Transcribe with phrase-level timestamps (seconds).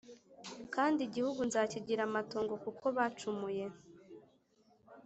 [0.75, 3.65] Kandi igihugu nzakigira amatongo kuko bacumuye